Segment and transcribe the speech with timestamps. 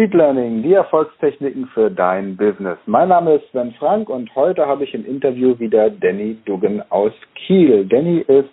[0.00, 2.78] Speed Learning, die Erfolgstechniken für dein Business.
[2.86, 7.12] Mein Name ist Sven Frank und heute habe ich im Interview wieder Danny Duggan aus
[7.34, 7.84] Kiel.
[7.84, 8.48] Danny ist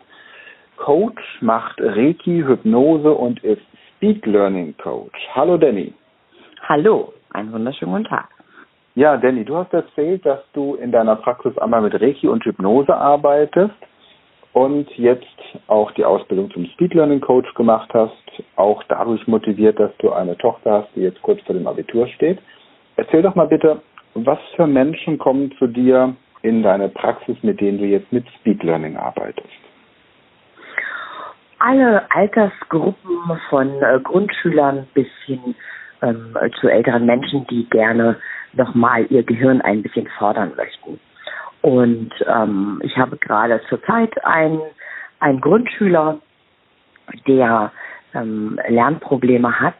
[0.75, 3.61] Coach, macht Reiki, Hypnose und ist
[3.95, 5.17] Speed Learning Coach.
[5.35, 5.93] Hallo Danny.
[6.67, 8.27] Hallo, einen wunderschönen guten Tag.
[8.95, 12.93] Ja, Danny, du hast erzählt, dass du in deiner Praxis einmal mit Reiki und Hypnose
[12.93, 13.86] arbeitest
[14.57, 15.27] und jetzt
[15.67, 18.11] auch die Ausbildung zum Speed Learning Coach gemacht hast,
[18.55, 22.39] auch dadurch motiviert, dass du eine Tochter hast, die jetzt kurz vor dem Abitur steht.
[22.95, 23.81] Erzähl doch mal bitte,
[24.15, 28.63] was für Menschen kommen zu dir in deine Praxis, mit denen du jetzt mit Speed
[28.63, 29.47] Learning arbeitest?
[31.59, 35.53] Alle Altersgruppen von äh, Grundschülern bis hin
[36.01, 38.17] ähm, zu älteren Menschen, die gerne
[38.53, 40.99] nochmal ihr Gehirn ein bisschen fordern möchten.
[41.67, 44.61] Und ähm, ich habe gerade zurzeit einen,
[45.19, 46.17] einen Grundschüler,
[47.27, 47.73] der
[48.13, 49.75] ähm, Lernprobleme hat,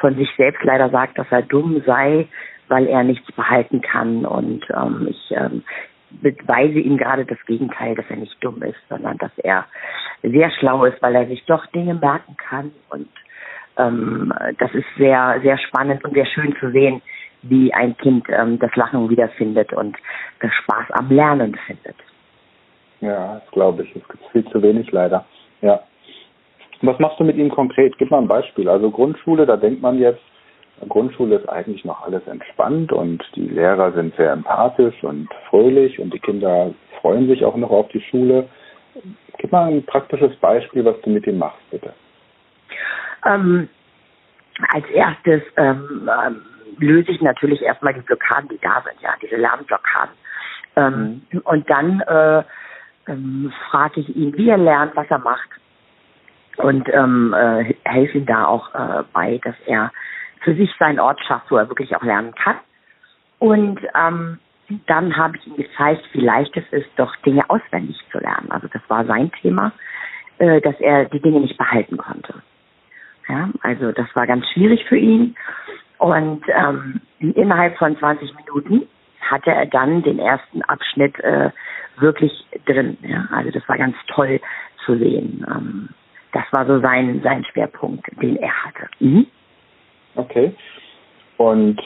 [0.00, 2.28] von sich selbst leider sagt, dass er dumm sei,
[2.68, 4.26] weil er nichts behalten kann.
[4.26, 5.62] Und ähm, ich ähm,
[6.10, 9.64] beweise ihm gerade das Gegenteil, dass er nicht dumm ist, sondern dass er
[10.22, 12.70] sehr schlau ist, weil er sich doch Dinge merken kann.
[12.90, 13.08] Und
[13.78, 17.00] ähm, das ist sehr, sehr spannend und sehr schön zu sehen,
[17.48, 19.96] wie ein Kind ähm, das Lachen wiederfindet und
[20.40, 21.96] das Spaß am Lernen findet.
[23.00, 23.94] Ja, das glaube ich.
[23.94, 25.24] Es gibt viel zu wenig leider.
[25.60, 25.80] Ja.
[26.82, 27.96] Was machst du mit ihm konkret?
[27.98, 28.68] Gib mal ein Beispiel.
[28.68, 30.22] Also Grundschule, da denkt man jetzt,
[30.88, 36.12] Grundschule ist eigentlich noch alles entspannt und die Lehrer sind sehr empathisch und fröhlich und
[36.12, 38.48] die Kinder freuen sich auch noch auf die Schule.
[39.38, 41.92] Gib mal ein praktisches Beispiel, was du mit ihm machst, bitte.
[43.24, 43.68] Ähm,
[44.72, 46.42] als erstes ähm, ähm
[46.78, 50.14] löse ich natürlich erstmal die Blockaden, die da sind, ja, diese Lernblockaden.
[50.76, 51.40] Ähm, mhm.
[51.40, 52.42] Und dann äh,
[53.06, 55.48] ähm, frage ich ihn, wie er lernt, was er macht
[56.56, 59.92] und ähm, äh, helfe ihm da auch äh, bei, dass er
[60.40, 62.56] für sich seinen Ort schafft, wo er wirklich auch lernen kann.
[63.38, 64.38] Und ähm,
[64.86, 68.50] dann habe ich ihm gezeigt, wie leicht es ist, doch Dinge auswendig zu lernen.
[68.50, 69.72] Also das war sein Thema,
[70.38, 72.42] äh, dass er die Dinge nicht behalten konnte.
[73.28, 75.34] Ja, also das war ganz schwierig für ihn.
[76.04, 78.86] Und ähm, innerhalb von 20 Minuten
[79.22, 81.48] hatte er dann den ersten Abschnitt äh,
[81.96, 82.30] wirklich
[82.66, 82.98] drin.
[83.00, 83.26] Ja?
[83.34, 84.38] Also das war ganz toll
[84.84, 85.46] zu sehen.
[85.48, 85.88] Ähm,
[86.34, 88.86] das war so sein, sein Schwerpunkt, den er hatte.
[89.00, 89.26] Mhm.
[90.14, 90.54] Okay.
[91.38, 91.80] Und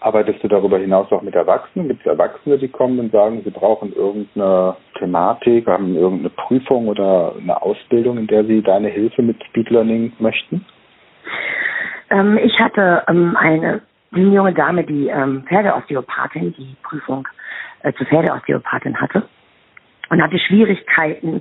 [0.00, 1.88] arbeitest du darüber hinaus auch mit Erwachsenen?
[1.88, 7.34] Gibt es Erwachsene, die kommen und sagen, sie brauchen irgendeine Thematik, haben irgendeine Prüfung oder
[7.40, 10.66] eine Ausbildung, in der sie deine Hilfe mit Speed Learning möchten?
[12.12, 13.80] Ähm, ich hatte ähm, eine,
[14.12, 17.26] junge Dame, die ähm, Pferdeosteopathin, die Prüfung
[17.82, 19.26] äh, zur Pferdeosteopathin hatte
[20.10, 21.40] und hatte Schwierigkeiten,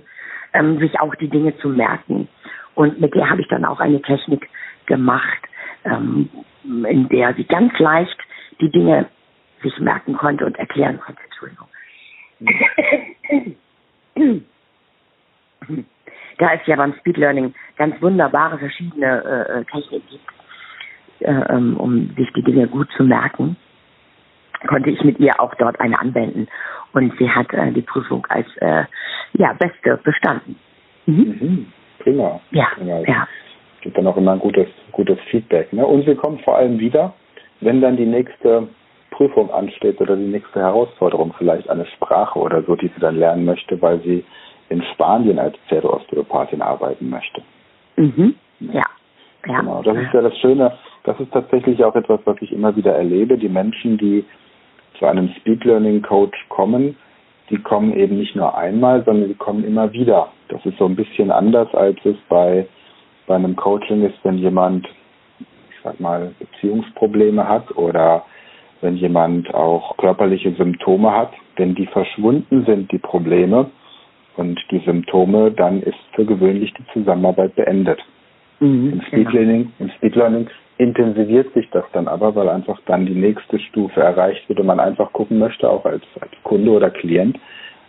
[0.54, 2.30] ähm, sich auch die Dinge zu merken.
[2.74, 4.48] Und mit der habe ich dann auch eine Technik
[4.86, 5.40] gemacht,
[5.84, 6.30] ähm,
[6.64, 8.18] in der sie ganz leicht
[8.62, 9.08] die Dinge
[9.62, 11.22] sich merken konnte und erklären konnte.
[11.26, 11.68] Entschuldigung.
[16.38, 20.41] da es ja beim Speed Learning ganz wunderbare verschiedene äh, äh Techniken gibt,
[21.22, 23.56] äh, ähm, um sich die Dinge gut zu merken,
[24.68, 26.48] konnte ich mit ihr auch dort eine anwenden.
[26.94, 28.84] Und sie hat äh, die Prüfung als äh,
[29.34, 30.56] ja, beste bestanden.
[31.06, 31.38] Mhm.
[31.40, 31.66] Mhm.
[32.00, 32.40] Prima.
[32.52, 33.00] Ja, Prima.
[33.08, 33.28] ja.
[33.82, 35.74] Gibt dann auch immer ein gutes, gutes Feedback.
[35.74, 35.86] Ne?
[35.86, 37.14] Und sie kommt vor allem wieder,
[37.62, 38.68] wenn dann die nächste
[39.09, 43.46] Prüfung ansteht oder die nächste Herausforderung, vielleicht eine Sprache oder so, die sie dann lernen
[43.46, 44.24] möchte, weil sie
[44.70, 47.42] in Spanien als Pferdeosteopathin arbeiten möchte.
[47.98, 48.36] Mhm.
[48.59, 48.74] Ja.
[49.46, 49.59] ja.
[49.59, 49.82] Genau.
[49.84, 50.72] Das ist ja das Schöne
[51.03, 53.38] das ist tatsächlich auch etwas, was ich immer wieder erlebe.
[53.38, 54.25] Die Menschen, die
[55.00, 56.95] zu einem Speed Learning Coach kommen,
[57.50, 60.29] die kommen eben nicht nur einmal, sondern die kommen immer wieder.
[60.50, 62.67] Das ist so ein bisschen anders, als es bei,
[63.28, 64.88] bei einem Coaching ist, wenn jemand,
[65.40, 68.23] ich sag mal, Beziehungsprobleme hat oder
[68.81, 71.31] wenn jemand auch körperliche Symptome hat.
[71.56, 73.69] Wenn die verschwunden sind, die Probleme
[74.38, 78.00] und die Symptome, dann ist für gewöhnlich die Zusammenarbeit beendet.
[78.59, 80.47] Mhm, Im, Speed Learning, Im Speed Learning
[80.81, 84.79] intensiviert sich das dann aber, weil einfach dann die nächste Stufe erreicht wird und man
[84.79, 87.38] einfach gucken möchte, auch als, als Kunde oder Klient,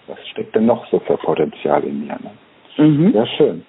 [0.07, 2.19] was steckt denn noch so für Potenzial in mir.
[2.21, 2.85] Ne?
[2.85, 3.13] Mhm.
[3.13, 3.65] Sehr schön.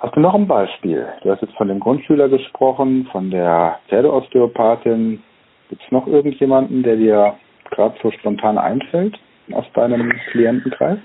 [0.00, 1.06] Hast du noch ein Beispiel?
[1.22, 5.22] Du hast jetzt von dem Grundschüler gesprochen, von der Pferdeosteopathin.
[5.70, 7.34] Gibt es noch irgendjemanden, der dir
[7.70, 9.18] gerade so spontan einfällt
[9.52, 10.98] aus deinem Klientenkreis?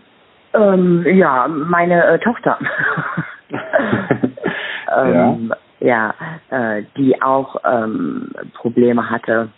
[0.54, 2.60] Ähm, ja, meine äh, Tochter.
[4.98, 6.16] ähm, ja ja,
[6.50, 9.50] äh, die auch ähm, Probleme hatte,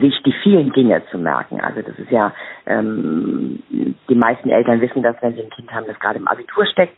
[0.00, 1.60] sich die vielen Dinge zu merken.
[1.60, 2.32] Also das ist ja,
[2.66, 3.62] ähm,
[4.08, 6.96] die meisten Eltern wissen das, wenn sie ein Kind haben, das gerade im Abitur steckt,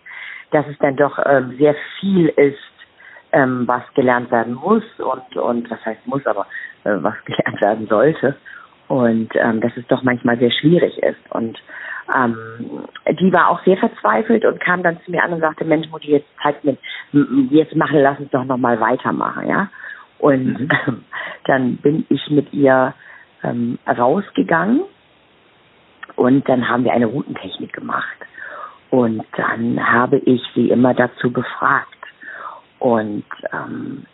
[0.50, 2.58] dass es dann doch ähm, sehr viel ist,
[3.32, 6.46] ähm, was gelernt werden muss und, und was heißt muss, aber
[6.84, 8.36] äh, was gelernt werden sollte.
[8.88, 11.30] Und ähm, dass es doch manchmal sehr schwierig ist.
[11.30, 11.58] Und
[12.14, 12.36] ähm,
[13.18, 16.12] die war auch sehr verzweifelt und kam dann zu mir an und sagte, Mensch, Mutti,
[16.12, 16.76] jetzt zeig mir,
[17.50, 19.68] jetzt machen, lass uns doch nochmal weitermachen, ja.
[20.18, 20.68] Und mhm.
[20.86, 21.04] ähm,
[21.46, 22.94] dann bin ich mit ihr
[23.42, 24.82] ähm, rausgegangen
[26.14, 28.16] und dann haben wir eine Routentechnik gemacht.
[28.90, 31.88] Und dann habe ich sie immer dazu befragt.
[32.78, 34.06] Und ähm,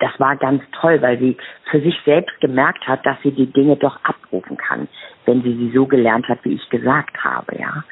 [0.00, 1.36] das war ganz toll, weil sie
[1.70, 4.88] für sich selbst gemerkt hat, dass sie die Dinge doch abrufen kann,
[5.26, 7.84] wenn sie sie so gelernt hat, wie ich gesagt habe, ja.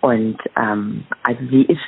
[0.00, 1.80] Und ähm, also sie ist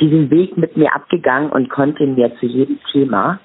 [0.00, 3.38] diesen Weg mit mir abgegangen und konnte mir zu jedem Thema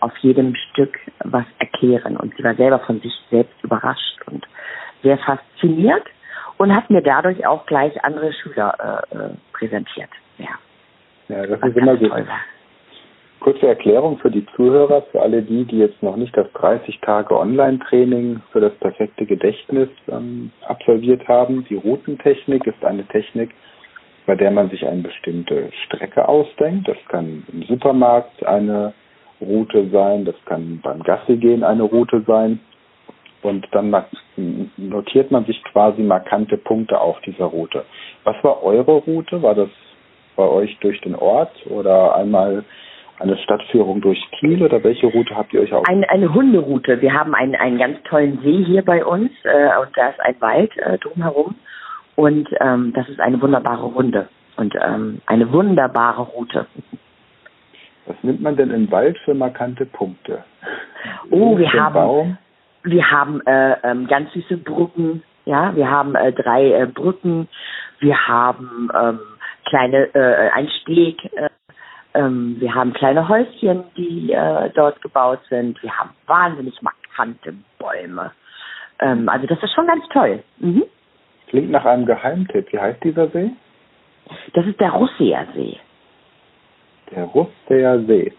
[0.00, 2.16] auf jedem Stück was erklären.
[2.16, 4.46] Und sie war selber von sich selbst überrascht und
[5.02, 6.04] sehr fasziniert
[6.56, 10.10] und hat mir dadurch auch gleich andere Schüler äh, äh präsentiert.
[10.38, 10.46] Ja,
[11.28, 12.12] ja das was ist immer gut.
[13.40, 17.38] Kurze Erklärung für die Zuhörer, für alle die, die jetzt noch nicht das 30 Tage
[17.38, 21.64] Online-Training für das perfekte Gedächtnis ähm, absolviert haben.
[21.70, 23.50] Die Routentechnik ist eine Technik,
[24.26, 26.88] bei der man sich eine bestimmte Strecke ausdenkt.
[26.88, 28.92] Das kann im Supermarkt eine
[29.40, 32.60] Route sein, das kann beim Gassi gehen eine Route sein.
[33.42, 33.94] Und dann
[34.76, 37.84] notiert man sich quasi markante Punkte auf dieser Route.
[38.24, 39.40] Was war eure Route?
[39.42, 39.68] War das
[40.34, 42.64] bei euch durch den Ort oder einmal
[43.20, 45.84] eine Stadtführung durch Kiel oder welche Route habt ihr euch auch?
[45.86, 47.00] Eine, eine Hunderoute.
[47.00, 50.40] Wir haben einen, einen ganz tollen See hier bei uns äh, und da ist ein
[50.40, 51.54] Wald äh, drumherum
[52.16, 56.66] und ähm, das ist eine wunderbare Runde und ähm, eine wunderbare Route.
[58.06, 60.44] Was nimmt man denn im Wald für markante Punkte?
[61.30, 62.38] Oh, wir haben, Baum?
[62.82, 67.48] wir haben äh, ähm, ganz süße Brücken, ja, wir haben äh, drei äh, Brücken,
[68.00, 69.20] wir haben ähm,
[69.66, 71.50] kleine, äh, ein Steg, äh,
[72.18, 78.32] ähm, wir haben kleine Häuschen, die äh, dort gebaut sind, wir haben wahnsinnig markante Bäume.
[79.00, 80.42] Ähm, also das ist schon ganz toll.
[80.58, 80.82] Mhm.
[81.46, 82.72] Klingt nach einem Geheimtipp.
[82.72, 83.50] Wie heißt dieser See?
[84.54, 85.78] Das ist der Russeer See.
[87.14, 88.32] Der Russeer See.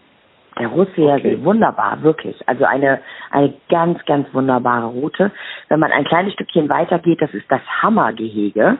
[0.58, 1.36] Der Russeer okay.
[1.36, 2.36] See, wunderbar, wirklich.
[2.46, 3.00] Also eine,
[3.30, 5.32] eine ganz, ganz wunderbare Route.
[5.68, 8.78] Wenn man ein kleines Stückchen weitergeht, das ist das Hammergehege,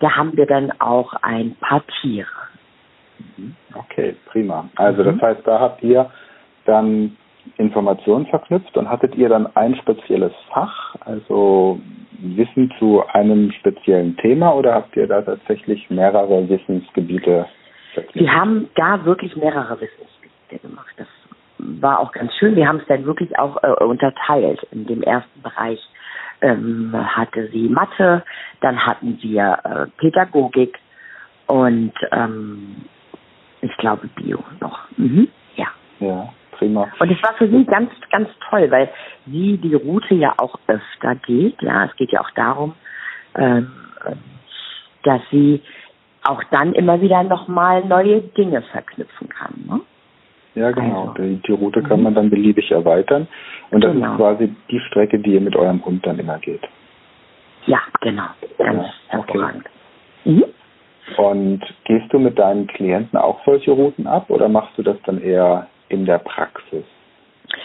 [0.00, 2.49] da haben wir dann auch ein paar Tiere.
[3.36, 3.54] Mhm.
[3.74, 4.68] Okay, prima.
[4.76, 5.18] Also mhm.
[5.18, 6.10] das heißt, da habt ihr
[6.64, 7.16] dann
[7.56, 11.80] Informationen verknüpft und hattet ihr dann ein spezielles Fach, also
[12.18, 17.46] Wissen zu einem speziellen Thema oder habt ihr da tatsächlich mehrere Wissensgebiete
[17.94, 18.20] verknüpft?
[18.20, 20.94] Wir haben da wirklich mehrere Wissensgebiete gemacht.
[20.98, 21.08] Das
[21.58, 22.56] war auch ganz schön.
[22.56, 24.60] Wir haben es dann wirklich auch äh, unterteilt.
[24.70, 25.80] In dem ersten Bereich
[26.42, 28.22] ähm, hatte sie Mathe,
[28.60, 30.78] dann hatten wir äh, Pädagogik
[31.46, 32.76] und ähm,
[33.62, 34.80] ich glaube Bio noch.
[34.96, 35.28] Mhm.
[35.56, 35.68] Ja.
[36.00, 36.88] Ja prima.
[37.00, 38.88] Und es war für sie ganz, ganz toll, weil
[39.26, 41.60] sie die Route ja auch öfter geht.
[41.62, 42.74] Ja, es geht ja auch darum,
[43.34, 43.72] ähm,
[45.02, 45.62] dass sie
[46.22, 49.54] auch dann immer wieder nochmal neue Dinge verknüpfen kann.
[49.66, 49.80] Ne?
[50.54, 51.08] Ja, genau.
[51.08, 51.14] Also.
[51.14, 53.26] Die, die, Route kann man dann beliebig erweitern.
[53.70, 54.12] Und das genau.
[54.12, 56.62] ist quasi die Strecke, die ihr mit eurem Hund dann immer geht.
[57.66, 58.28] Ja, genau.
[58.58, 59.64] Ganz ja, hervorragend.
[60.24, 60.30] Okay.
[60.30, 60.44] Mhm.
[61.16, 65.20] Und gehst du mit deinen Klienten auch solche Routen ab oder machst du das dann
[65.20, 66.84] eher in der Praxis?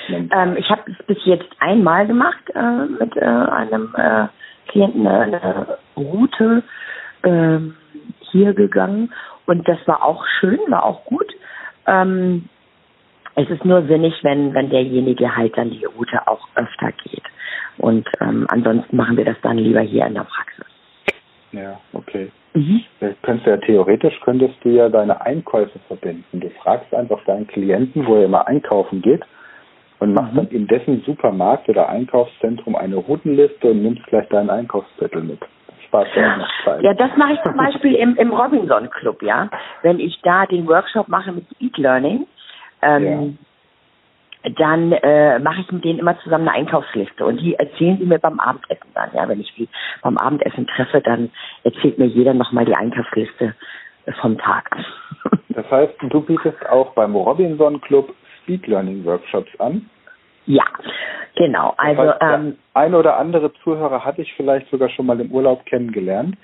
[0.10, 4.28] Ähm, ich habe es bis jetzt einmal gemacht äh, mit äh, einem äh,
[4.68, 6.64] Klienten eine Route
[7.24, 7.60] äh,
[8.32, 9.14] hier gegangen
[9.46, 11.32] und das war auch schön, war auch gut.
[11.86, 12.50] Ähm,
[13.36, 17.24] es ist nur sinnig, wenn, wenn derjenige halt dann die Route auch öfter geht.
[17.78, 20.66] Und ähm, ansonsten machen wir das dann lieber hier in der Praxis.
[21.52, 21.80] Ja.
[22.56, 22.82] Mhm.
[23.22, 26.40] Könntest ja theoretisch könntest du ja deine Einkäufe verbinden.
[26.40, 29.24] Du fragst einfach deinen Klienten, wo er immer einkaufen geht,
[30.00, 30.38] und machst mhm.
[30.38, 35.40] dann in dessen Supermarkt oder Einkaufszentrum eine Routenliste und nimmst gleich deinen Einkaufszettel mit.
[35.88, 36.08] Spaß
[36.64, 36.82] Zeit.
[36.82, 39.50] Ja, das mache ich zum Beispiel im, im Robinson Club, ja.
[39.82, 42.26] Wenn ich da den Workshop mache mit Eat Learning,
[42.82, 43.38] ähm,
[44.58, 48.20] dann äh, mache ich mit denen immer zusammen eine Einkaufsliste und die erzählen sie mir
[48.20, 49.10] beim Abendessen dann.
[49.14, 49.68] Ja, wenn ich sie
[50.02, 51.32] beim Abendessen treffe, dann
[51.64, 53.56] erzählt mir jeder nochmal die Einkaufsliste
[54.22, 54.70] vom Tag.
[55.50, 59.90] Das heißt, du bietest auch beim Robinson Club Speed Learning Workshops an?
[60.46, 60.66] Ja,
[61.36, 61.74] genau.
[61.78, 65.32] Also das heißt, ähm, ein oder andere Zuhörer hatte ich vielleicht sogar schon mal im
[65.32, 66.36] Urlaub kennengelernt.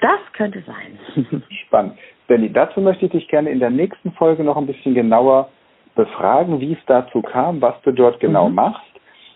[0.00, 1.42] Das könnte sein.
[1.66, 1.98] Spannend.
[2.26, 5.50] Benny, dazu möchte ich dich gerne in der nächsten Folge noch ein bisschen genauer
[5.98, 8.54] befragen, wie es dazu kam, was du dort genau mhm.
[8.54, 8.86] machst.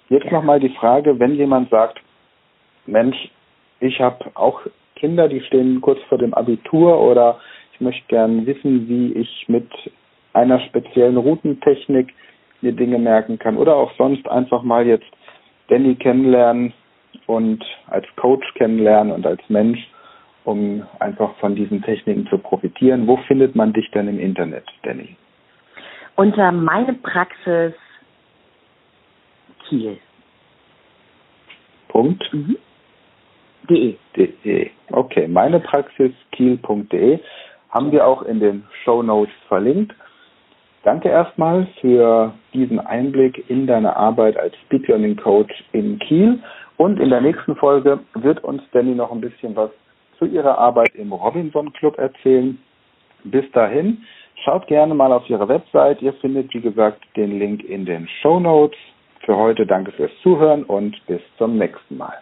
[0.09, 0.33] Jetzt ja.
[0.33, 2.01] nochmal die Frage, wenn jemand sagt,
[2.87, 3.17] Mensch,
[3.81, 4.61] ich habe auch
[4.95, 7.41] Kinder, die stehen kurz vor dem Abitur oder
[7.75, 9.69] ich möchte gern wissen, wie ich mit
[10.35, 12.15] einer speziellen Routentechnik
[12.61, 15.11] mir Dinge merken kann oder auch sonst einfach mal jetzt
[15.69, 16.73] Danny kennenlernen
[17.27, 19.81] und als Coach kennenlernen und als Mensch,
[20.45, 23.09] um einfach von diesen Techniken zu profitieren.
[23.09, 25.17] Wo findet man dich denn im Internet, Danny?
[26.17, 27.75] Unter meine Praxis
[29.69, 29.99] Kiel.
[31.89, 32.23] Punkt.
[32.33, 32.57] Mhm.
[33.69, 33.97] De.
[34.17, 34.71] De.
[34.91, 37.21] Okay, meine Praxis Kiel.de
[37.71, 39.95] haben wir auch in den Show Notes verlinkt.
[40.83, 46.43] Danke erstmal für diesen Einblick in deine Arbeit als Speed Learning Coach in Kiel.
[46.77, 49.71] Und in der nächsten Folge wird uns Danny noch ein bisschen was
[50.19, 52.59] zu ihrer Arbeit im Robinson Club erzählen.
[53.25, 54.05] Bis dahin,
[54.45, 56.03] schaut gerne mal auf ihre Website.
[56.03, 58.79] Ihr findet, wie gesagt, den Link in den Show Notes.
[59.25, 62.15] Für heute danke fürs Zuhören und bis zum nächsten Mal.